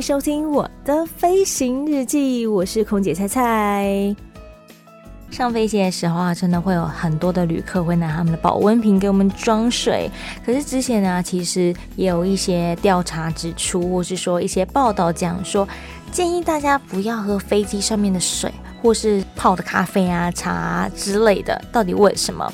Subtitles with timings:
[0.00, 4.16] 收听我的飞行日记，我是空姐菜菜。
[5.30, 10.10] 上飞机的时候啊，真的会有很多的旅客会拿他们的保温瓶给我们装水。
[10.44, 15.68] 可是之前呢，其实也有一些调查指出，或是说一些报道讲说，
[16.10, 18.50] 建议大家不要喝飞机上面的水，
[18.82, 21.62] 或是泡的咖啡啊、茶啊之类的。
[21.70, 22.50] 到底为什么？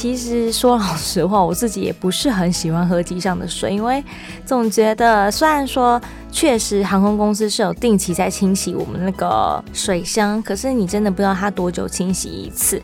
[0.00, 4.02] 其实说老实话，我自己也不是很喜欢喝机上的水，因为
[4.46, 6.00] 总觉得虽然说
[6.32, 12.82] 确实航空公司是有定期在清洗我们那个水箱，可是你真的不知道它多久清洗一次。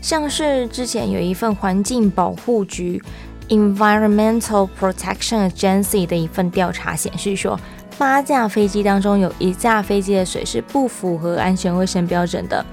[0.00, 2.98] 像是之前有一份环境保护局
[3.50, 7.60] （Environmental Protection Agency） 的一份调查显示说，
[7.98, 12.64] 八架飞机当中有一架飞机的水是不符合安全卫生标准的。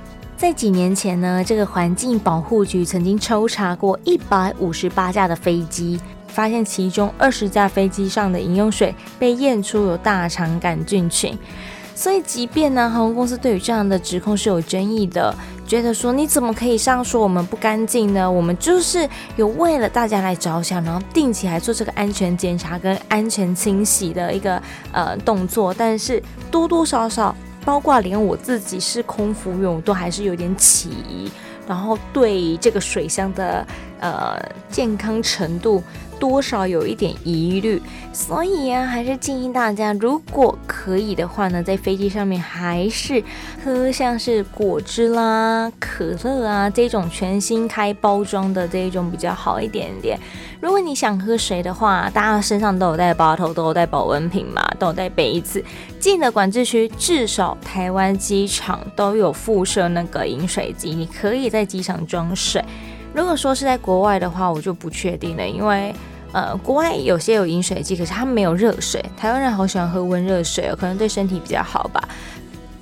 [0.41, 11.37] 在几年前呢，这个环境保护局曾经抽查过一百五十八架的飞机，发现其中二十架飞机上的饮用水被验出有大肠杆菌群。
[11.93, 15.31] 所以，即便呢，航空公司对于这样的指控是有争议的，
[15.67, 18.29] 觉得说你怎么可以这样说我们不干净呢？
[18.29, 24.59] 我们就是有为了大家来着想，然后定期来做这个安全检查跟安全清洗的一个
[24.91, 26.19] 呃动作，但是
[26.49, 27.35] 多多少少。
[27.63, 31.31] 包括连我自己是空服员，我都还是有点起疑，
[31.67, 33.65] 然后对这个水箱的
[33.99, 34.37] 呃
[34.69, 35.83] 健康程度。
[36.21, 37.81] 多少有一点疑虑，
[38.13, 43.23] 所以啊，还是建议大家，如果可以的话呢，在飞机上面还是
[43.65, 50.19] 喝像是果汁啦、可乐啊这种全新开包装的这一种比较好一点点。
[50.61, 55.63] 如果你想喝水的话，大家身上都有带 bottle，都有带保温瓶嘛，都有带杯子。
[55.99, 62.63] 进了管制区，至少台湾机场都有附设那个饮水机，你可以在机场装水。
[63.13, 65.93] 如果说是在国外的话，我就不确定了，因为
[66.33, 69.03] 呃，国外有些有饮水机，可是它没有热水。
[69.17, 72.01] 台湾人好喜欢喝温热水哦，可能对身体比较好吧。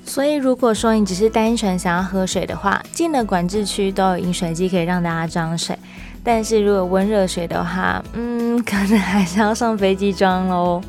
[0.04, 5.78] 所以如果说你只是单纯想要喝水的话，进了管制区都有饮水机可以让大家装水。
[6.22, 10.82] 但是如果温热水的话，嗯， 可能还是要上飞机装喽。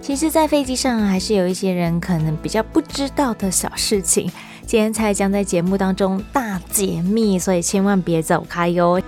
[0.00, 4.30] 其实，在飞机上还是有一些人可能比较不知道的小事情。
[4.64, 9.00] 今天才将在节目当中大解密，所以千万别走开哟。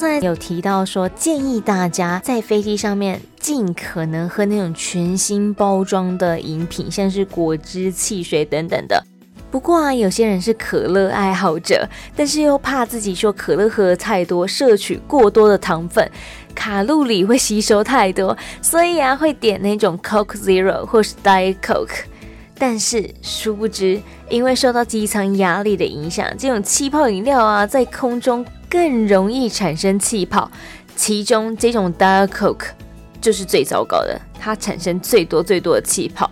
[0.00, 9.04] 刚刚菜有提到说，建议大家在飞机上面尽可能喝那种全新包装的饮品，像是果汁、汽水等等的。
[9.50, 16.08] 不过啊，有些人是可乐爱好者，但是又怕自己说可乐喝太多，摄取过多的糖分，
[16.54, 22.04] 卡路里会吸收太多，所以啊，会点那种 Coke Zero 或是 Diet Coke。
[22.58, 30.50] 但是殊不知，因为受到机舱压力的影响，这种气泡饮料啊，在空中更容易产生气泡。
[30.96, 32.70] 其中这种 Diet Coke
[33.20, 36.28] 就是最糟糕的，它产生最多最多的气泡。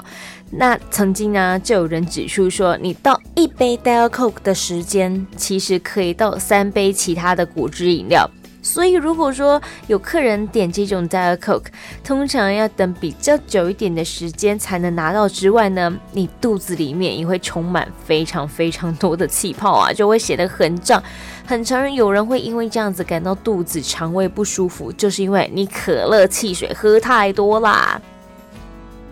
[0.50, 8.28] 那曾经呢，就有人指出说，你倒一杯 Diet Coke 的时间，其实可以倒三杯其他的果汁饮料。
[8.66, 11.66] 所以，如果说有客人点这种 Diet Coke，
[12.02, 21.00] 通常要等比较久一点的时间才能拿到之外呢，你肚子里面也会充满非常非常多的气泡啊，就会显得很胀。
[21.46, 28.00] 很常有人会因为这样子感到肚子肠胃不舒服，就是因为你可乐汽水喝太多啦。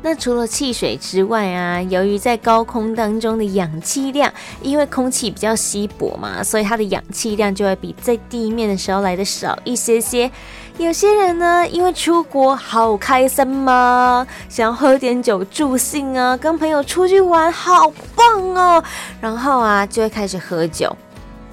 [0.06, 10.30] 那除了汽水之外啊，由于在高空当中的氧气量，因为空气比较稀薄嘛，所以它的氧气量就会比在地面的时候来的少一些些。
[10.76, 18.84] 有些人呢，因为出国好开心嘛，想要喝点酒助兴啊，跟朋友出去玩好棒哦，
[19.22, 20.94] 然后啊就会开始喝酒。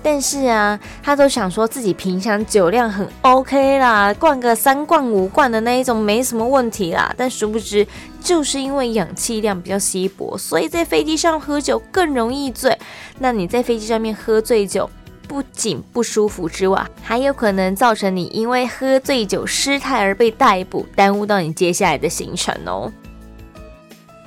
[0.03, 7.13] 但是啊，他都想说自己平常酒量很 OK 啦，灌个三罐五罐的那一种没什么问题啦。
[7.15, 7.85] 但殊不知，
[8.21, 12.77] 就是因为氧气量比较稀薄，所以在飞机上喝酒更容易醉。
[13.19, 14.89] 那你在飞机上面喝醉酒，
[15.27, 22.91] 不仅不舒服之外，还有可能造成你因为喝醉酒失态而被逮捕，耽误到你接下来的行程哦。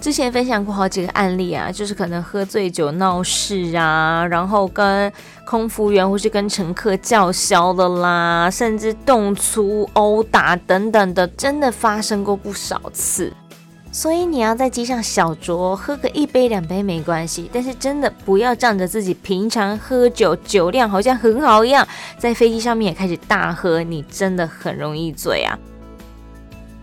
[0.05, 5.11] 之前分享过好几个案例啊，就是可能喝醉酒闹事啊，然后跟
[5.47, 13.33] 空服员或是跟乘客叫嚣的啦，甚至动粗、殴打等等的，真的发生过不少次。
[13.91, 25.59] 所以你要在机上小酌，喝个一杯两杯没关系，但是真的不要仗着自己平常喝酒酒量好像很好一样，在飞机上面也开始大喝，你真的很容易醉啊。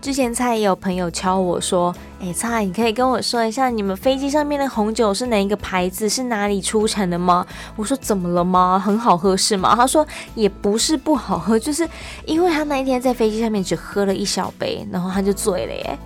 [0.02, 7.46] 之前蔡也有朋友敲我说：“哎，蔡，你可以跟我说一下，你们飞机上面的红酒是哪一个牌子，是哪里出产的吗？”
[7.76, 8.82] 我说：“怎么了吗？
[8.84, 10.04] 很好喝是吗？”他说
[10.34, 11.88] ：“也不是不好喝，就是
[12.26, 15.96] 因为他那一天在飞机上面只喝了一小杯，然后他就醉了耶。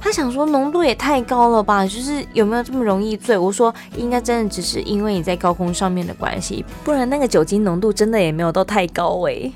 [0.00, 3.36] 他想说浓度也太高了吧，就是有没有这么容易醉？
[3.36, 9.52] 我说应该真的只是因为你在高空上面的关系，不然那个酒精浓度真的也没有到太高哎。”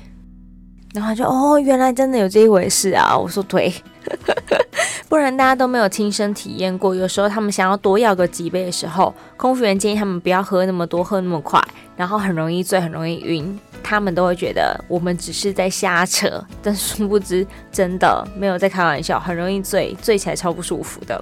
[0.93, 3.17] 然后他就哦，原来真的有这一回事啊！
[3.17, 3.73] 我说对，
[5.09, 6.93] 不然大家都没有亲身体验过。
[6.93, 11.59] 有时候他们想要多要个几杯的时候，空服员建议他们不要喝那么多，喝那么快，
[11.97, 13.59] 然后很容易醉，很容易晕。
[13.81, 21.21] 他们都会觉得我们只是在瞎扯，但殊不知真的没有在开玩笑，很容易醉，醉起来超不舒服的。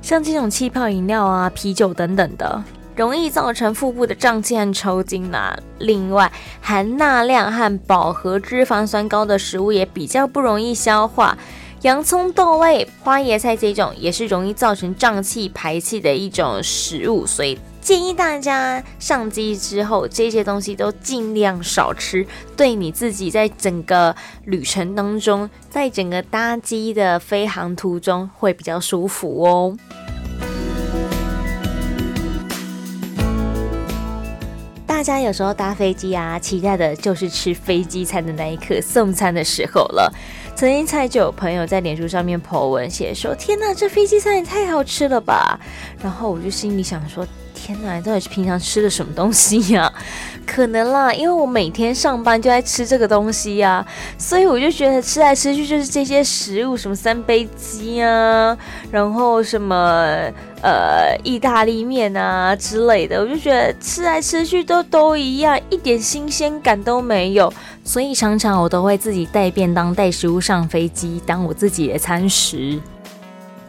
[0.00, 2.64] 像这种气泡饮料啊、啤酒等等的。
[2.96, 6.32] 容易造成腹部的胀气和抽筋呐、另外，
[6.62, 11.36] 含钠量和饱和脂肪酸高的食物也比较不容易消化。
[11.82, 22.26] 洋葱、豆类、花椰菜这种也是容易造成胀气排气的一种食物，所以建议大家上机之后这些东西都尽量少吃，
[22.56, 24.16] 对你自己在整个
[24.46, 29.76] 旅程当中，在整个搭机的飞航途中会比较舒服哦。
[35.06, 40.12] 家有时候搭飞机啊，期待的就是吃飞机餐的那一刻，送餐的时候了。
[40.56, 45.60] 曾经菜就有朋友在脸书上面 po 文写说：“天哪，这飞机餐也太好吃了吧！”
[46.02, 47.26] 然后我就心里想说
[47.66, 49.92] ：“天哪，到底是平常吃的什么东西呀？
[50.46, 53.84] 可能啦，因为我每天上班就在吃这个东西呀，
[54.16, 58.56] 所以我就觉得吃来吃去就是这些食物，什么三杯鸡啊，
[58.92, 60.06] 然后什么。”
[60.62, 67.52] 呃，意大利面啊之类的，我就觉得吃来吃去都都一样，一点新鲜感都没有，
[67.84, 72.80] 所以常常我都会自己带便当、带食物上飞机，当我自己的餐食。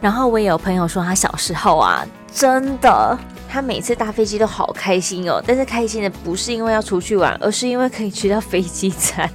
[0.00, 3.18] 然后我也有朋友说，他小时候啊，真的，
[3.48, 9.28] 他每次搭飞机都好开心哦，但是开心的不是因为要出去玩，而是因为可以吃到飞机餐。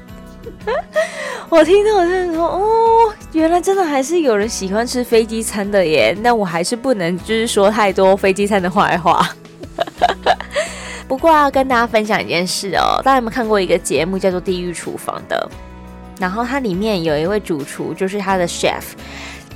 [1.49, 6.17] 我听到我就说，哦，原来真的还是有人喜欢吃飞机餐的耶。
[6.21, 9.29] 那我还是不能就是说太多飞机餐的坏话。
[11.07, 15.49] 不过要跟大家分享一件事哦，大家有没有看过一个节目叫做《地狱厨房》的？
[16.19, 18.81] 然后它里面有一位主厨，就是他的 chef，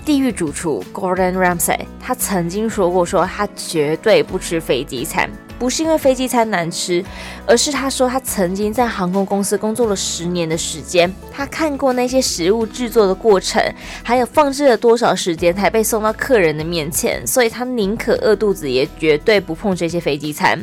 [0.07, 5.29] 地狱主厨 Gordon Ramsay，他曾经说过说他绝对不吃飞机餐。
[5.59, 7.03] 不是因为飞机餐难吃，
[7.45, 13.61] 而是他说他曾经在航空公司工作了十年的时间，他看过那些食物制作的过程，
[14.01, 20.57] 还有放置了多少时间才被送到客人的面前，所以他宁可饿肚子也绝对不碰这些飞机餐。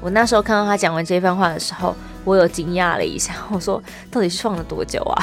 [0.00, 5.22] 我那时候看到他讲完这番话的时候，我有惊讶了一下，我说到底是放了多久啊？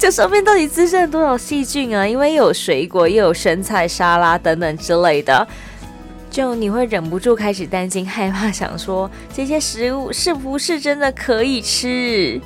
[0.00, 2.08] 这上面到底滋生了多少细菌啊？
[2.08, 5.46] 因为又有水果，又有生菜沙拉等等之类的。
[6.30, 12.40] 就你会忍不住开始担心、 害怕，想说这些食物是不是真的可以吃？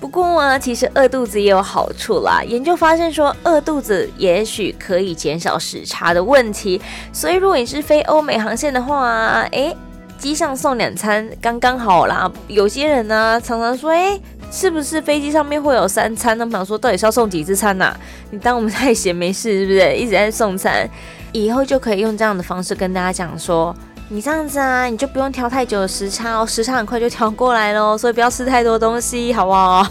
[0.00, 2.42] 不过啊，其实饿肚子也有好处啦。
[2.42, 6.80] 研究发现说，饿肚子也许可以减少时差的问题。
[7.12, 9.76] 所以，如果你是飞欧美航线的话，诶，
[10.16, 12.32] 机上送两餐刚刚好啦。
[12.48, 14.18] 有些人呢，常常说，诶，
[14.50, 16.36] 是不是飞机上面会有三餐？
[16.36, 17.94] 那么想说，到底是要送几次餐呐？
[18.30, 19.94] 你当我们太闲没事，是不是？
[19.94, 20.88] 一直在送餐。
[21.32, 23.74] 以后就可以用这样的方式跟大家讲说，
[24.08, 29.86] 你这样子啊，你就不用调太久的时差哦，时差很快就调过来喽，所以不要吃太多东西，好不好？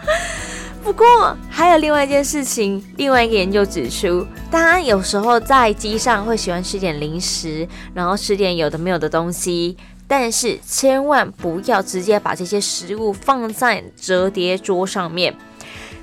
[0.84, 1.06] 不过
[1.48, 9.76] 还有另外一件事情，另外一个研究指出，大家有时候在机上会喜欢吃点零食，然后吃点有的没有的东西，
[10.10, 15.32] 但是千万不要直接把这些食物放在折叠桌上面。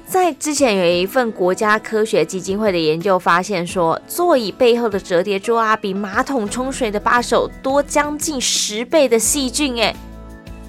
[0.08, 9.94] 在之前有一份国家科学基金会的研究发现说，座椅背后的折叠桌啊，比马桶冲水的把手多将近十倍的细菌诶，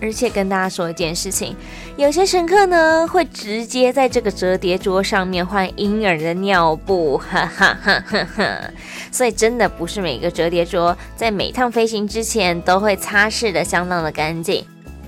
[0.01, 1.57] 而且跟大家说一件事情，
[1.97, 8.61] 有些乘客呢会直接在这个折叠桌上面换婴儿的尿布，哈哈哈哈哈。
[9.11, 14.65] 所以真的不是每个折叠桌在每趟飞行之前都会擦拭得相当的干净。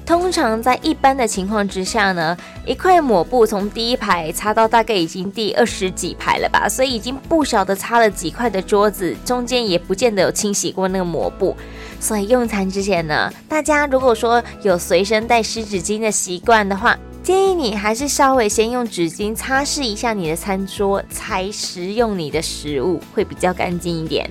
[0.06, 11.56] 通常在一般的情况之下呢，一块抹布从第一排擦到大概已经第二十几排了吧，所以已经不晓得擦了几块的桌子，中间也不见得有清洗过那个抹布。
[12.00, 24.28] 所以用餐之前呢，大家如果说有随身带湿纸巾的习惯的话，建议你还是稍微先用纸巾擦拭一下你的餐桌，才食用你的食物，会比较干净一点。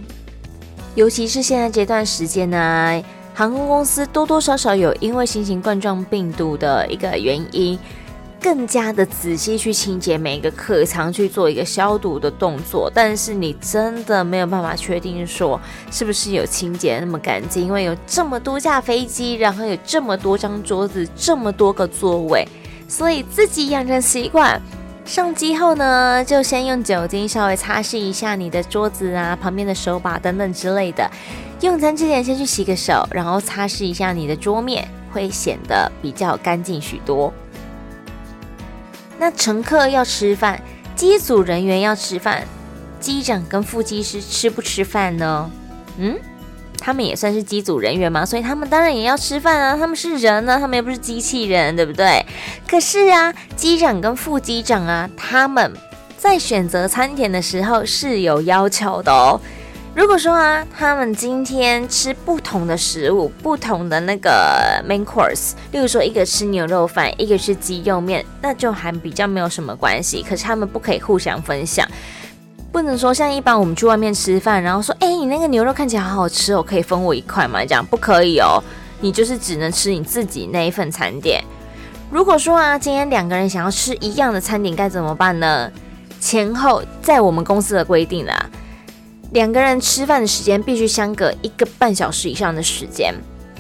[0.96, 3.02] 尤其是现在这段时间呢。
[3.36, 7.80] 航空公司多多少少有因为新型冠状病毒的一个原因，
[8.42, 12.90] 更加的仔细去清洁每一个客舱，去做一个消毒的动作。
[12.94, 15.60] 但是你真的没有办法确定说
[15.92, 22.48] 是不是有清洁那么干净，因为有这么多架飞机，然后有这么多张桌子，这么多个座位，
[22.88, 24.62] 所以自己养成习惯，
[25.06, 31.10] 上机后呢，就先用酒精稍微擦拭一下你的桌子啊、旁边的手把等等之类的。
[31.62, 37.34] 用餐之前先去洗个手，然后擦拭一下你的桌面，会显得比较干净许多。
[39.20, 40.62] 那乘客要吃饭，
[40.96, 42.48] 机组人员要吃饭，
[43.00, 45.52] 机长跟副机师吃不吃饭呢？
[45.98, 46.18] 嗯，
[46.80, 49.76] 他们也算是机组人员嘛，所以他们当然也要吃饭啊。
[49.78, 52.26] 他们是人呢，他们又不是机器人，对不对？
[52.66, 55.74] 可是啊，机长跟副机长啊，他们
[56.18, 59.40] 在选择餐点的时候是有要求的哦。
[59.96, 70.24] 如果说啊，他们今天吃不同的食物，不同的那个 main course，例如说一个吃牛肉饭，一个是鸡肉面，那就还比较没有什么关系。
[70.28, 71.86] 可是他们不可以互相分享，
[72.72, 77.60] 不能说像一般我们去外面吃饭，然后说，哎，你那个牛肉看起来好好吃哦，可以分我一块吗？
[77.66, 78.64] 这样不可以哦，
[79.02, 81.44] 你就是只能吃你自己那一份餐点。
[82.10, 85.70] 如果说啊，今天两个人想要吃一样的餐点，该怎么办呢？
[86.22, 88.50] 前后在我们公司的规定啊。
[89.32, 93.14] 两个人吃饭的时间必须相隔一个半小时以上的时间。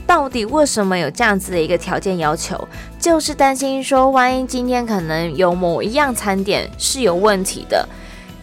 [0.08, 2.68] 到底为什么有这样子的一个条件要求？
[3.00, 7.88] 就是担心说，万一今天可能有某一样餐点是有问题的，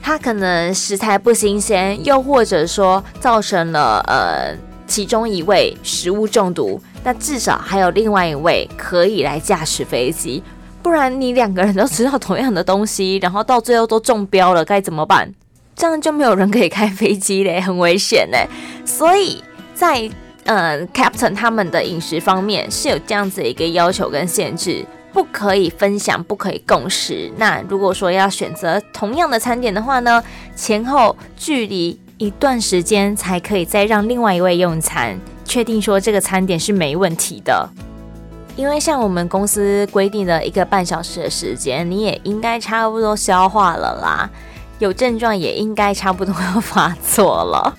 [0.00, 4.56] 它可能食材不新鲜，又或者说造成了呃
[4.86, 10.40] 其中一位食物中毒，那至少还有另外一位可以来驾驶飞机。
[10.80, 15.28] 不然你两个人都吃到同样的东西，然后到最后都中标了，该怎么办？
[15.76, 18.48] 这样就没有人可以开飞机嘞， 很危险嘞。
[18.84, 20.10] 所以在
[20.44, 27.30] 呃，Captain 他们的饮食方面是有这样子的一个要求跟限制，不可以分享，不可以共食。
[27.36, 30.22] 那如果说要选择同样的餐点的话呢，
[30.54, 37.68] 前后距离一段时间才可以再让另外一位用餐，确定说这个餐点是没问题的。
[38.54, 44.30] 因为像我们公司规定的一个半小时的时间，你也应该差不多消化了啦。
[44.78, 47.76] 有症状也应该差不多要发作了。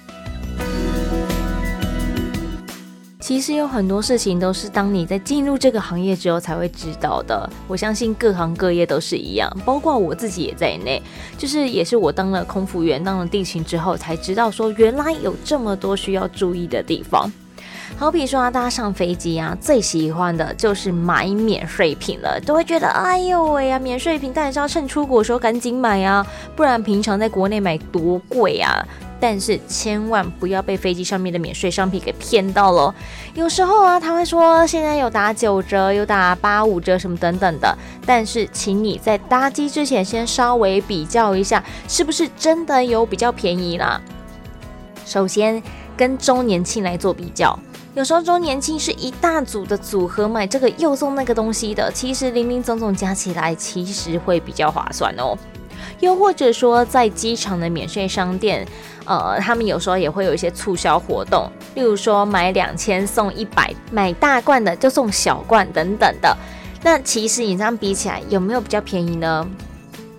[3.20, 7.50] 其实有很多事情都是当你在进入这个行业之后才会知道的。
[7.68, 11.02] 我相信各行各业都是一样，包括我自己也在内。
[11.38, 17.30] 就是也是我当了空服员、当了地勤之后才知道，说原来有这么多需要注意的地方。
[17.96, 26.26] 好比说啊，大家上飞机啊，最喜欢的就是买免税品了，都会觉得哎呦喂呀，免税品当然是要趁出国的时候赶紧买啊，
[26.56, 28.86] 不然平常在国内买多贵啊。
[29.20, 32.94] 但是千万不要被飞机上面的免税商品给骗到了。
[33.34, 37.76] 有时候啊，他会说现在有打九折，有打八五折什么等等的，
[38.06, 44.00] 但是请你在搭机之前先稍微比较一下，是不是真的有比较便宜啦。
[45.04, 45.64] 首先
[45.98, 47.58] 跟周年庆来做比较。
[47.98, 55.36] 有时候周年庆是一大组的组合买这个又送那个东西的，其实零零总总加起来其实会比较划算哦。
[56.00, 58.64] 又或者说在机场的免税商店，
[59.06, 66.38] 呃，他们有时候也会有一些促销活动，例如说买两千送一百，买大罐的就送小罐等等的。
[66.84, 69.50] 那其实你这样比起来，有没有比较便宜呢？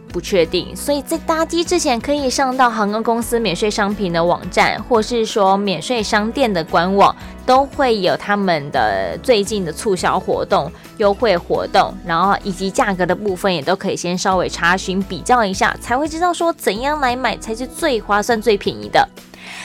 [0.08, 7.14] 不确定，所以在搭机之前可以上到航空公司免税商品的网站，或是说免税商店的官网，
[7.46, 19.06] 都会有他们的最近的促销活动、优惠活动，然后以及价格的部分也都可以先稍微查询比较一下，才会知道说怎样来买才是最划算、最便宜的。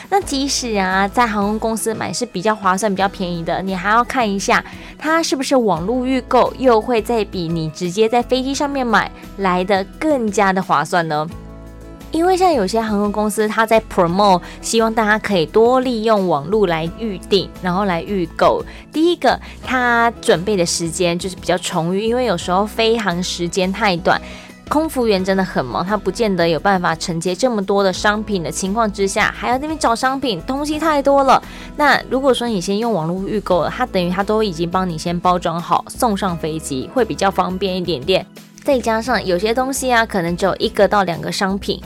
[0.10, 4.63] 那即使啊，在航空公司买是比较划算、比较便宜的，你还要看一下
[4.98, 11.28] 它是不是网络预购，又会再比你直接在飞机上面买来的更加的划算呢？
[12.12, 18.63] 因为像有些航空公司，它在 promote，希望大家可以多利用网络来预订，然后来预购。
[18.92, 24.22] 第一个，它准备的时间就是比较充裕，因为有时候飞航时间太短。
[24.74, 31.39] 空服员真的很忙，他不见得有办法承接这么多的商品的情况之下，还要那边找商品，东西太多了。
[31.77, 38.25] 那如果说你先用网络预购了，他等于他都已经帮你先包装好，送上飞机，会比较方便一点点。
[38.63, 41.80] 再加上有些东西啊，可能只有一个到两个商品，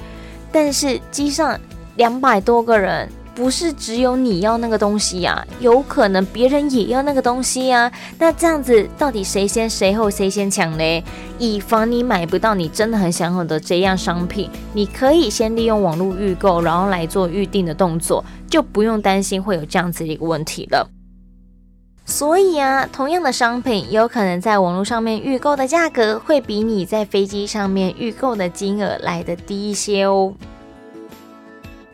[0.49, 1.59] 但是机上
[1.97, 3.09] 两百多个人。
[3.37, 7.91] 不是只有你要那个东西呀，有可能别人也要那个东西呀。
[8.17, 11.03] 那这样子到底谁先谁后谁先抢嘞？
[11.37, 20.89] 以防你买不到你真的很想要的这样商品，你可以先利用网络预购，然后来做预定的动作，就不用担心会有这样子的一个问题了。
[22.05, 30.33] 所以啊，同样的商品，有可能在网络上面预购的价格会比你在飞机上面预购的金额来得低一些哦。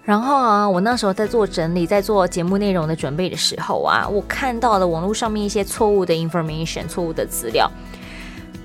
[0.03, 7.71] 然后啊，我那时候在做整理，在做节目内容的准备的时候啊，我看到了网络上面一些错误的 information，错误的资料。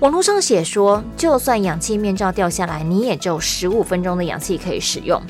[0.01, 5.21] 网络上写说，就算氧气面罩掉下来，你也只有十五分钟的氧气可以使用。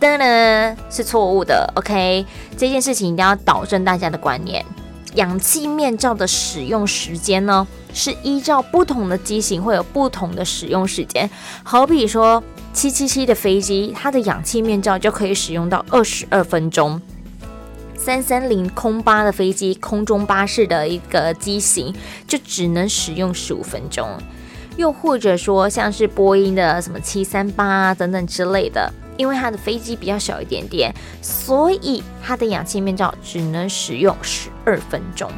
[0.00, 1.70] 当然，是错误的。
[1.76, 2.24] OK，
[2.56, 4.64] 这件事情一定要导正大家的观念。
[5.18, 11.28] 氧气面罩的使用时间呢，是依照不同的机型会有不同的使用时间。
[11.62, 12.42] 好比说。
[12.70, 17.00] 七七七的飞机，它的氧气面罩就可以使用到二十二分钟。
[17.96, 21.92] 三三零空巴的飞机，空中巴士的一个机型，
[22.28, 24.06] 就只能使用十五分钟。
[24.76, 35.30] 又或者说，像是波音的什么七三八等等之类的，因为它的飞机比较小一点点，所以它的氧气面罩只能使用十二分钟。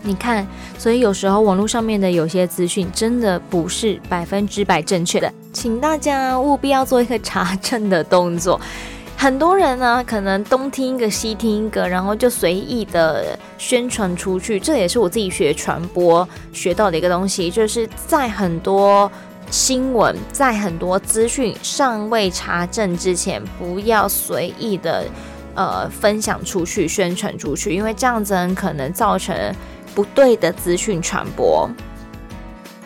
[0.00, 0.46] 你看，
[0.78, 8.58] 所以有时候网络上面的有些资讯真的不是百分之百正确的，请大家务必要做一个查证的动作。
[9.16, 14.60] 很多人呢，可能东听一个西听一个，然后就随意的宣传出去。
[14.60, 19.10] 这也是我自己学传播学到的一个东西，就是在很多
[19.50, 25.04] 新闻、在很多资讯尚未查证之前，不要随意的
[25.54, 29.34] 呃分享出去、宣传出去，因为这样子很可能造成。
[29.94, 31.68] 不对的资讯传播。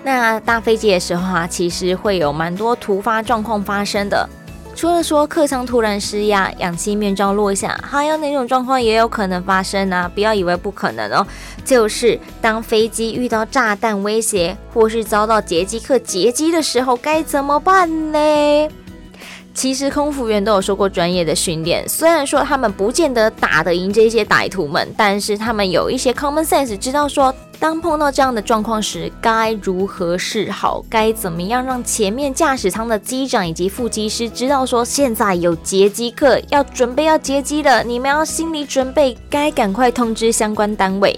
[0.02, 4.26] 那搭飞机的时候啊，其实会有蛮多突发状况发生的。
[4.74, 10.10] 除了说客舱突然失压、氧气面罩落下，还有哪种状况也有可能发生呢？
[10.14, 11.26] 不要以为不可能哦，
[11.64, 18.18] 就是当飞机遇到炸弹威胁，或是遭到劫机客劫机的时候，该怎么办呢？
[19.54, 27.32] 其实空服员都有受过专业的训练，虽然说他们不见得打得赢这些歹徒们，但是他们有一些 common sense，知道说
[27.62, 41.16] 当碰到这样的状况时该如何是好，该怎么样让前面驾驶舱的机长以及副机师知道说现在有劫机客要准备要劫机了，你们要心理准备，该赶快通知相关单位。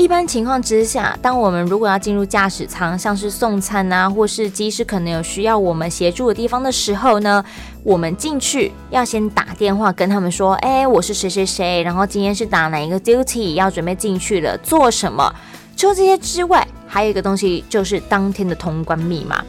[0.00, 7.44] 一般情况之下，当我们如果要进入驾驶舱，像是送餐啊，或是机师可能有需要我们协助的地方的时候呢，
[7.84, 15.30] 我们进去要先打电话跟他们说，哎，我是谁谁谁，然后今天是打哪一个 duty，要准备进去了，做什么？
[15.76, 19.44] 除了这些之外，还有一个东西就是当天的通关密码。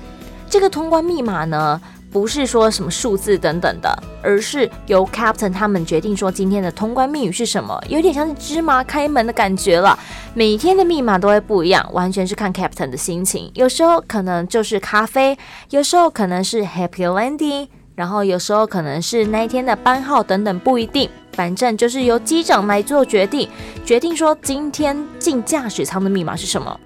[0.49, 1.79] 这个通关密码呢，
[2.11, 9.97] 不是说什么数字等等的，而是由 Captain 他们决定说今天的通关密语是什么，有点像是芝麻开门的感觉了。
[10.33, 13.49] 每天的密码都会不一样，完全是看 Captain 的心情。
[13.53, 15.37] 有时候可能就是咖啡，
[15.69, 21.09] 有时候可能是 Happy Landing，然后有时候可能是那一天的班号等等，不一定。
[21.33, 23.47] 反正就是由机长来做决定，
[23.85, 26.77] 决定说今天进驾驶舱的密码是什么。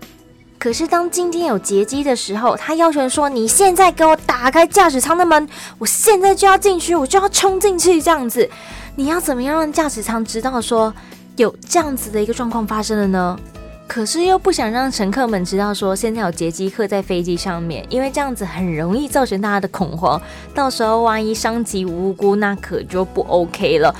[0.66, 5.48] 可是当今天有劫机的时候，他要求说：“你现在给我打开驾驶舱的门，
[5.78, 8.50] 我现在就要进去，我就要冲进去。”这样子，
[8.96, 10.92] 你要怎么样让驾驶舱知道说
[11.36, 13.40] 有这样子的一个状况发生了呢？
[13.86, 20.20] 可是又不想让乘客们知道说现在有劫机客在飞机上面，因为这样子很容易造成大家的恐慌，
[20.56, 23.94] 到时候万一伤及无辜，那可就不 OK 了。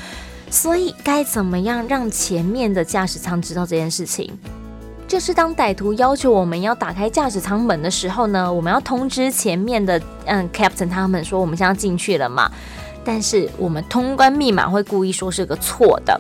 [0.50, 4.36] 所以该怎么样让前面的驾驶舱知道这件事情？
[5.08, 12.52] 就是当歹徒要求我们要打开驾驶舱门的时候呢，我们要通知前面的嗯 Captain 他们说我们现在进去了嘛。
[13.04, 16.20] 但是我们通关密码会故意说是个错的，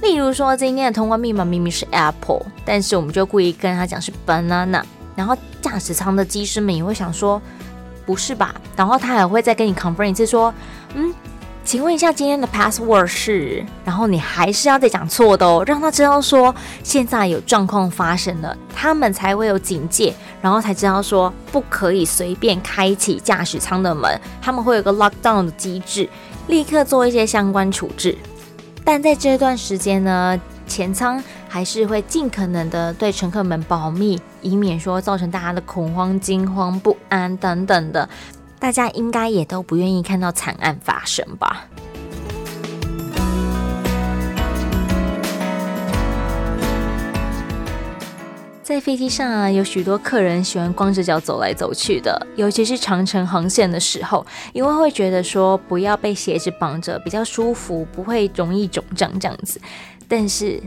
[0.00, 4.82] 例如说今天的通关密码明明是 Apple，但是我们就故意跟他讲是 Banana，
[5.14, 7.40] 然后驾驶舱的机师们也会想说
[8.06, 10.52] 不是吧，然后他还会再跟你 confirm 一次说
[10.94, 11.14] 嗯。
[11.68, 13.62] 请问一下，今天的 password 是？
[13.84, 26.08] 然后你还是要再讲错的哦，让他知道说现在有状况发生了，他们才会有警戒，然后才知道说不可以随便开启驾驶舱的门，他们会有个 lockdown 的机制，
[26.46, 28.16] 立刻做一些相关处置。
[28.82, 38.08] 但在这段时间呢，前舱还是会尽可能的对乘客们保密，以免说造成大家的恐慌、惊慌、不安等等的。
[38.58, 41.64] 大家应该也都不愿意看到惨案发生吧？
[48.62, 59.58] 在飞机上啊，有许多客人喜欢光着脚走来走去的，尤其是长程航线的时候，因为会觉得说不要被鞋子绑着比较舒服，不会容易肿胀这样子。
[60.06, 60.60] 但是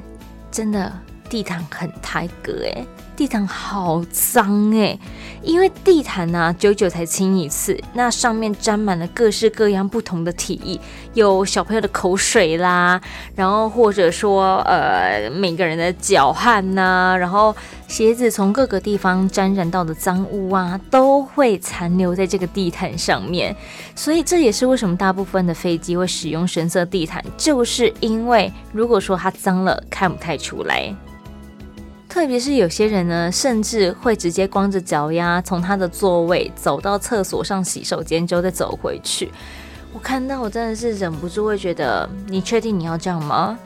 [0.49, 0.91] 真的
[1.31, 2.85] 地毯很太隔诶。
[3.15, 4.97] 地毯好脏哎，
[5.43, 10.79] 因为地毯呢、啊，久久才清一次，那上面沾满了各式各样不同的体液，
[11.13, 12.99] 有小朋友的口水啦，
[13.35, 17.55] 然后或者说呃每个人的脚汗呐、然后
[17.87, 23.55] 鞋子从各个地方沾染到的脏污啊，都会残留在这个地毯上面，
[23.95, 30.93] 所以这也是为什么大部分的飞机会使用深色地毯，就是因为如果说它脏了，看不太出来。
[32.11, 39.31] 特别是有些人呢，甚至会直接光着脚丫从他的座位走到厕所上洗手间，之后再走回去。
[39.93, 43.57] 我看到我真的是忍不住会觉得，你确定你要这样吗？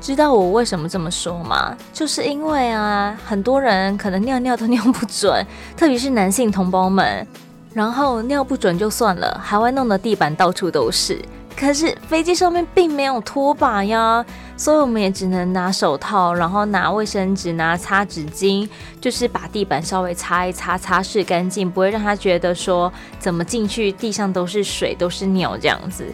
[0.00, 1.76] 知道我为什么这么说吗？
[1.92, 7.26] 就是因为啊，很多人可能尿尿都尿不准，特别是男性同胞们，
[7.74, 11.20] 然后尿不准就算了，还会弄得地板到处都是。
[11.54, 14.24] 可是飞机上面并没有拖把呀，
[14.62, 18.68] 所以我们也只能拿手套，然后拿卫生纸、拿擦纸巾，
[19.00, 26.06] 就是把地板稍微擦一擦，擦拭干净，不会让他觉得说怎么进去地上都是水、都是尿这样子。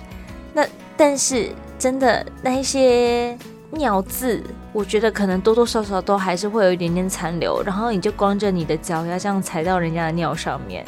[0.54, 3.36] 那但是真的那一些
[3.72, 10.82] 尿渍，我觉得可能多多少少都还是会有一点点残留，然后你就光着你的脚要这样踩到人家的尿上面，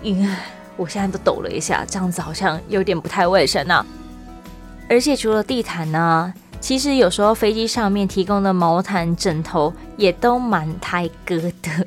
[0.00, 0.34] 因为。
[0.76, 3.86] 我现在都抖了一下，这样子好像有点不太卫生啊。
[4.90, 11.86] 而且除了地毯呢，其实有时候飞机上面提供的毛毯、枕头也都蛮太哥的。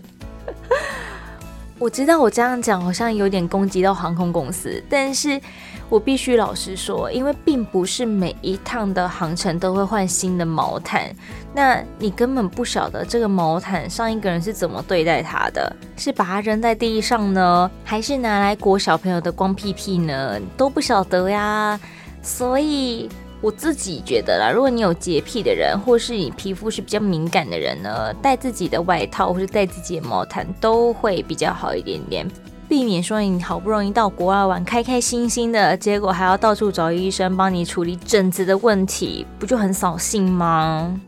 [1.80, 5.42] 我知道我这样讲好像有点攻击到航空公司，但是。
[5.90, 11.16] 我必须老实说，因为并不是每一趟的航程都会换新的毛毯，
[11.54, 20.38] 那你根本不晓得这个毛毯上一个人是怎么对待它的，是把它扔在地上呢，还是拿来裹小朋友的光屁屁呢？
[20.58, 21.80] 都不晓得呀。
[22.22, 23.08] 所以
[23.40, 32.28] 我自己觉得啦，如果你有洁癖的人，或是你皮肤是比较敏感的人呢，带自己的外套或是带自己的毛毯都会比较好一点点。
[32.68, 41.00] 避免说你好不容易到国外玩，开开心心的，结果还要到处找医生帮你处理疹子的问题，不就很扫兴吗？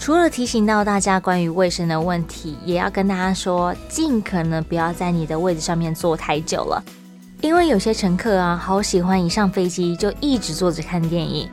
[0.00, 6.82] 除了提醒到大家关于卫生的问题，也要跟大家说，尽可能不要在你的位置上面坐太久了，
[7.40, 11.48] 因为有些乘客啊，好喜欢一上飞机就一直坐着看电影。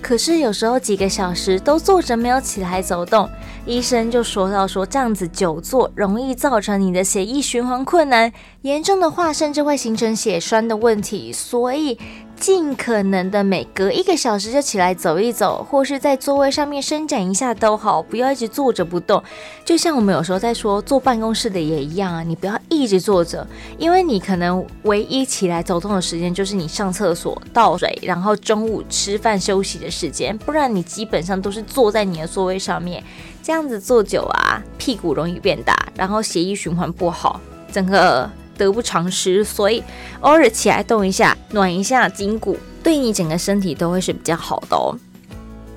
[0.00, 3.28] 可是有时候几个小时都坐着没有起来走动，
[3.64, 11.98] 医生就说到说这样子久坐容易造成你的血液循环困难，严重的话甚至会形成血栓的问题，所以。
[12.38, 19.22] 尽可能的每隔一个小时就起来走一走，或是在座位上面伸展一下都好，不要一直坐着不动。
[19.64, 23.46] 就像我们有时候在说坐办公室的也一样啊，你不要一直坐着，
[23.78, 33.02] 因为你可能唯一起来走动的时间就是你上厕所、倒水，然后中午吃饭休息的时间，不然你基本上都是坐在你的座位上面，
[33.42, 37.40] 这样子坐久啊，屁股容易变大，然后血液循环不好，
[37.72, 38.30] 整个。
[38.56, 39.82] 得不偿失，所以
[40.20, 44.94] 偶尔起来动一下，暖一下筋骨，对你整个身体都会是比较好的哦。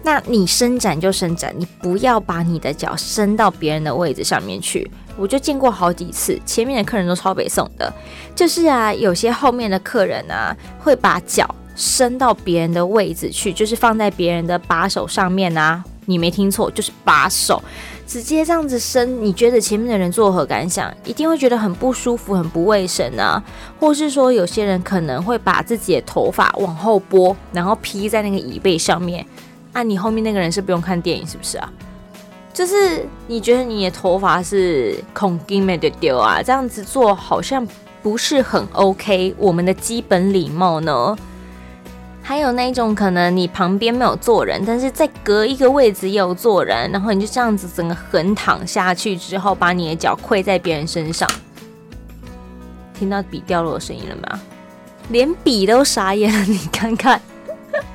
[0.02, 4.90] 那你伸展就伸展，你不要把你的脚伸到别人的位置上面去。
[5.18, 7.94] 我就见过好几次，前面的客人都超北宋的，
[8.34, 15.84] 就是啊，有些后面的客人啊，会把脚伸到别人的位置去，就是放在别人的把手上面啊。
[16.06, 17.62] 你没听错，就是把手
[18.10, 20.92] 直接这样子伸，你觉得前面的人作何感想？
[21.06, 23.42] 一定会觉得很不舒服、很不卫生啊。
[23.80, 29.24] 或是说，有些人可能会把自己的头发往后拨，然后披在那个椅背上面。
[29.74, 31.72] 啊，你后面那个人是不用看电影是不是啊？
[32.52, 36.42] 就是你觉得你的头发是孔金没得丢啊？
[36.42, 37.66] 这样子做好像
[38.02, 41.16] 不是很 OK，我们的基本礼貌呢？
[42.30, 51.28] 还有那种可能你旁边没有坐人，但是在隔一个位置也有坐人，然后你就这样子整个横躺下去之后，把你的脚跪在别人身上，
[52.94, 54.40] 听到笔掉落的声音了吗？
[55.10, 57.20] 连笔都傻眼了，你看看。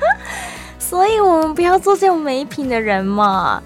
[0.81, 3.63] 所以我们不要做这种没品的人嘛。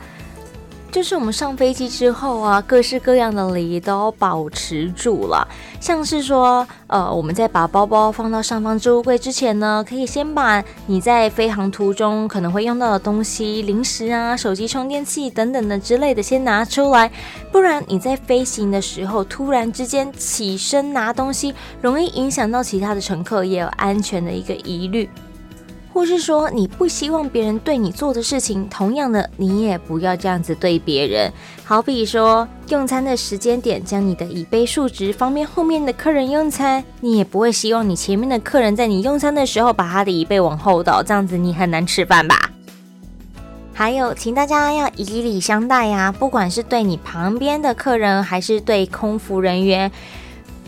[0.90, 5.46] 就是我们上飞机之后啊，各式各样的礼仪都保持住了。
[5.78, 17.10] 像是说，呃，我们在把包包放到上方置物柜之前呢，可以先把你在飞航途中可能会用到的东西，零食啊、手机充电器等等的之类的先拿出来，
[17.52, 25.08] 不然你在飞行的时候突然之间起身拿东西，容易影响到其他的乘客，也有安全的一个疑虑。
[25.98, 31.32] 或是说你不希望别人对你做的事情，同样的你也不要这样子对别人。
[31.64, 36.84] 好比说用餐的时间点，将你的椅背竖直，方便后面的客人用餐。
[37.00, 42.48] 你也不会希望你前面的客人在你用餐的时候把他的椅背往后倒，这样子你很难吃饭吧？
[43.74, 49.90] 还有，请大家要以礼相待呀，不管是对你旁边的客人，还是对空服人员。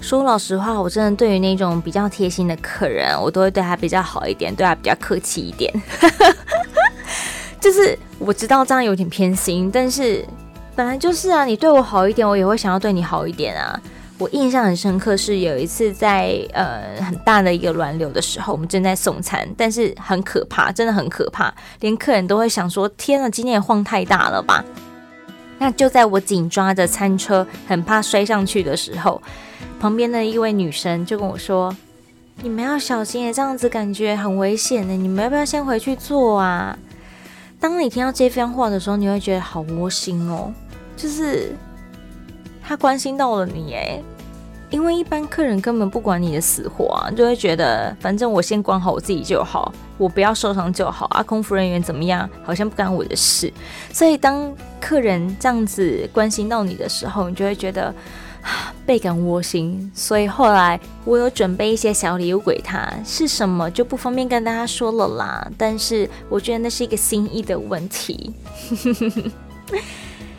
[0.00, 5.72] 说老实话，我真的对于那种比较贴心的客人，我都会对他比较好一点，对他比较客气一点。
[7.60, 10.24] 就是我知道这样有点偏心，但是
[10.74, 13.78] 本来就是啊，你对我好一点，我也会想要对你好一点啊。
[14.18, 24.64] 我印象很深刻，是有一次在呃很大的一个轮流的时候，我们正在送餐，但是很可怕，真的很可怕，连客人都会想说：天啊，今天也晃太大了吧？
[25.58, 29.20] 那就在我紧抓着餐车，很怕摔上去的时候。
[29.78, 31.74] 旁边的一位女生就跟我说
[32.42, 34.92] ：“你们要小心耶，这样子感觉很危险呢。
[34.94, 36.78] 你们要不要先回去坐啊？”
[37.60, 40.52] 当你听到这番话的时候，你会觉得好窝心哦，
[40.96, 41.54] 就是
[42.62, 44.02] 他关心到了你诶，
[44.70, 51.22] 因为一般客人根本不管你的死活啊，就会觉得反正我先管好我自己就好，我不要受伤就好啊。
[51.22, 53.52] 空服人员怎么样，好像不干我的事。
[53.92, 57.94] 所以当客人这样子关心到你的时候，你就会觉得。
[58.86, 65.50] 倍感窝心，所以后来我有准备一些小礼物给他，是什么就不方便跟大家说了啦。
[65.56, 68.34] 但是我觉得那是一个心意的问题。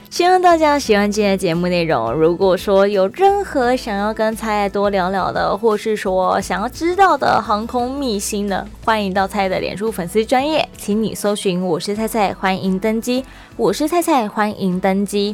[0.09, 2.11] 希望大家喜欢今天的节目内容。
[2.11, 13.23] 如果说有任何想要跟菜菜多聊聊的，或是说想要知道的航空秘辛的，欢迎到菜菜的脸书粉丝专业，请你搜寻“我是菜菜”，欢迎登机。
[13.55, 15.33] 我是菜菜，欢迎登机。